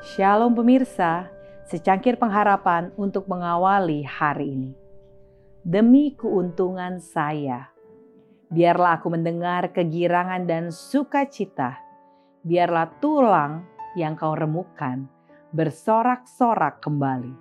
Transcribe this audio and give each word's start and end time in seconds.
Shalom 0.00 0.56
pemirsa, 0.56 1.28
secangkir 1.68 2.16
pengharapan 2.16 2.88
untuk 2.96 3.28
mengawali 3.28 4.00
hari 4.00 4.56
ini. 4.56 4.72
Demi 5.60 6.16
keuntungan 6.16 7.04
saya, 7.04 7.68
biarlah 8.48 8.96
aku 8.96 9.12
mendengar 9.12 9.68
kegirangan 9.76 10.48
dan 10.48 10.72
sukacita. 10.72 11.76
Biarlah 12.40 12.96
tulang 12.96 13.68
yang 13.92 14.16
kau 14.16 14.32
remukan 14.32 15.04
bersorak-sorak 15.52 16.80
kembali. 16.80 17.36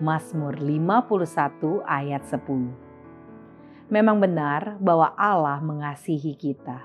Mazmur 0.00 0.56
51 0.56 1.84
ayat 1.84 2.24
10. 2.24 3.92
Memang 3.92 4.16
benar 4.16 4.80
bahwa 4.80 5.12
Allah 5.20 5.60
mengasihi 5.60 6.32
kita, 6.32 6.80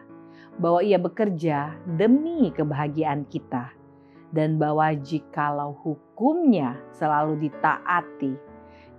bahwa 0.59 0.83
ia 0.83 0.99
bekerja 0.99 1.71
demi 1.87 2.51
kebahagiaan 2.51 3.23
kita 3.31 3.84
dan 4.33 4.57
bahwa 4.57 4.93
jikalau 4.95 5.75
hukumnya 5.83 6.79
selalu 6.95 7.49
ditaati, 7.49 8.33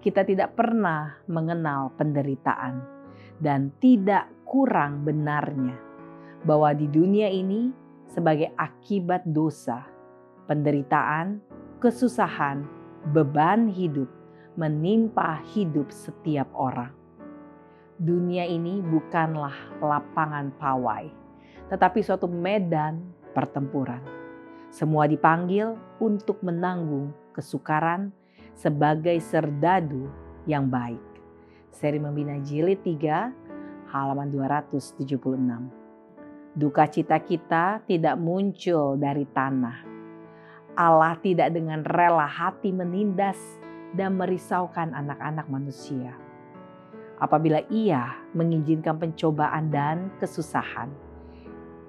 kita 0.05 0.23
tidak 0.23 0.55
pernah 0.55 1.19
mengenal 1.27 1.91
penderitaan 1.99 2.79
dan 3.43 3.75
tidak 3.83 4.30
kurang 4.47 5.02
benarnya 5.02 5.75
bahwa 6.47 6.71
di 6.71 6.87
dunia 6.87 7.27
ini 7.27 7.75
sebagai 8.07 8.55
akibat 8.55 9.27
dosa, 9.27 9.83
penderitaan, 10.47 11.43
kesusahan, 11.83 12.63
beban 13.11 13.66
hidup 13.66 14.07
menimpa 14.55 15.43
hidup 15.52 15.91
setiap 15.91 16.47
orang. 16.55 16.95
Dunia 17.99 18.47
ini 18.47 18.79
bukanlah 18.79 19.80
lapangan 19.83 20.55
pawai, 20.57 21.11
tetapi 21.66 21.99
suatu 22.01 22.30
medan 22.30 23.02
pertempuran 23.35 24.26
semua 24.77 25.09
dipanggil 25.09 25.73
untuk 25.96 26.45
menanggung 26.45 27.09
kesukaran 27.32 28.13
sebagai 28.52 29.16
serdadu 29.24 30.05
yang 30.45 30.68
baik. 30.68 31.01
Seri 31.73 31.96
Membina 31.96 32.37
Jilid 32.45 32.85
3 32.85 33.88
halaman 33.88 34.29
276. 34.29 35.16
Duka 36.52 36.85
cita 36.93 37.16
kita 37.24 37.80
tidak 37.88 38.21
muncul 38.21 39.01
dari 39.01 39.24
tanah. 39.24 39.80
Allah 40.77 41.16
tidak 41.24 41.57
dengan 41.57 41.80
rela 41.80 42.29
hati 42.29 42.68
menindas 42.68 43.40
dan 43.96 44.21
merisaukan 44.21 44.93
anak-anak 44.93 45.49
manusia. 45.49 46.13
Apabila 47.16 47.65
ia 47.73 48.13
mengizinkan 48.37 49.01
pencobaan 49.01 49.73
dan 49.73 50.13
kesusahan, 50.21 50.93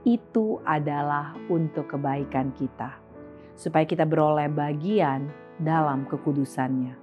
itu 0.07 0.63
adalah 0.63 1.35
untuk 1.51 1.91
kebaikan 1.91 2.55
kita, 2.55 2.95
supaya 3.59 3.83
kita 3.83 4.07
beroleh 4.07 4.47
bagian 4.47 5.27
dalam 5.59 6.07
kekudusannya. 6.07 6.95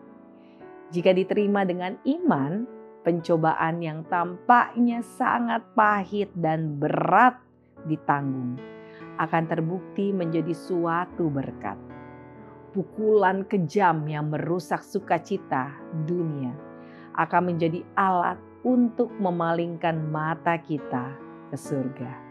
Jika 0.88 1.12
diterima 1.12 1.68
dengan 1.68 2.00
iman, 2.08 2.64
pencobaan 3.04 3.84
yang 3.84 4.08
tampaknya 4.08 5.04
sangat 5.04 5.60
pahit 5.76 6.32
dan 6.32 6.80
berat 6.80 7.36
ditanggung 7.84 8.56
akan 9.20 9.44
terbukti 9.52 10.08
menjadi 10.10 10.56
suatu 10.56 11.28
berkat. 11.28 11.76
Pukulan 12.72 13.44
kejam 13.46 14.08
yang 14.08 14.32
merusak 14.32 14.80
sukacita 14.80 15.76
dunia 16.08 16.56
akan 17.14 17.54
menjadi 17.54 17.84
alat 17.94 18.40
untuk 18.64 19.12
memalingkan 19.20 20.08
mata 20.10 20.58
kita 20.58 21.14
ke 21.52 21.56
surga. 21.60 22.23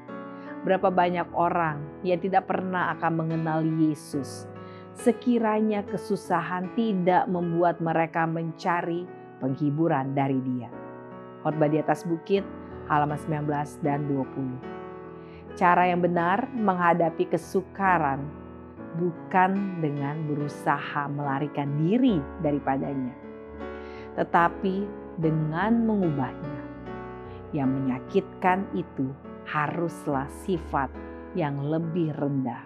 Berapa 0.64 0.88
banyak 0.88 1.28
orang 1.36 1.84
yang 2.08 2.24
tidak 2.24 2.48
pernah 2.48 2.96
akan 2.96 3.14
mengenal 3.20 3.60
Yesus. 3.64 4.48
Sekiranya 4.96 5.84
kesusahan 5.84 6.72
tidak 6.78 7.28
membuat 7.28 7.84
mereka 7.84 8.24
mencari 8.24 9.04
penghiburan 9.44 10.16
dari 10.16 10.40
dia. 10.40 10.72
Khotbah 11.44 11.68
di 11.68 11.84
atas 11.84 12.08
bukit 12.08 12.48
halaman 12.88 13.20
19 13.20 13.84
dan 13.84 14.08
20. 14.08 15.60
Cara 15.60 15.86
yang 15.86 16.00
benar 16.00 16.48
menghadapi 16.56 17.28
kesukaran 17.28 18.24
bukan 18.98 19.82
dengan 19.82 20.26
berusaha 20.30 21.10
melarikan 21.10 21.70
diri 21.82 22.18
daripadanya, 22.42 23.14
tetapi 24.18 24.86
dengan 25.18 25.86
mengubahnya. 25.86 26.62
Yang 27.54 27.70
menyakitkan 27.70 28.66
itu 28.74 29.14
haruslah 29.48 30.28
sifat 30.44 30.90
yang 31.34 31.60
lebih 31.60 32.14
rendah. 32.16 32.64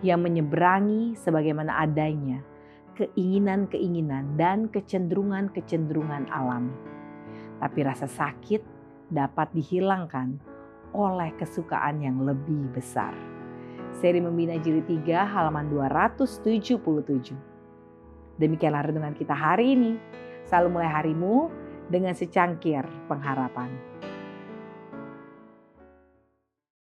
Yang 0.00 0.20
menyeberangi 0.30 1.18
sebagaimana 1.18 1.82
adanya 1.82 2.42
keinginan-keinginan 2.98 4.34
dan 4.34 4.66
kecenderungan-kecenderungan 4.74 6.26
alami. 6.34 6.74
Tapi 7.62 7.78
rasa 7.86 8.10
sakit 8.10 8.62
dapat 9.10 9.54
dihilangkan 9.54 10.38
oleh 10.92 11.30
kesukaan 11.38 12.02
yang 12.02 12.26
lebih 12.26 12.70
besar. 12.74 13.14
Seri 13.98 14.20
Membina 14.20 14.58
Jilid 14.58 14.86
3 14.86 15.26
halaman 15.26 15.70
277. 15.70 17.34
Demikianlah 18.38 18.86
renungan 18.90 19.14
kita 19.14 19.34
hari 19.34 19.74
ini. 19.74 19.98
Selalu 20.46 20.68
mulai 20.80 20.90
harimu 20.90 21.50
dengan 21.90 22.14
secangkir 22.14 22.84
pengharapan. 23.10 23.97